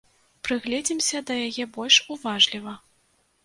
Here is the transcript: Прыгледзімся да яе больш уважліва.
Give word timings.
Прыгледзімся 0.47 1.21
да 1.29 1.39
яе 1.47 1.65
больш 1.77 1.95
уважліва. 2.17 2.79